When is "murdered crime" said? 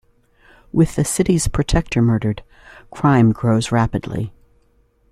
2.01-3.31